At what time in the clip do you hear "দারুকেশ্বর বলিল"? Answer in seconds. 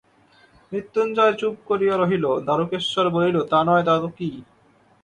2.47-3.37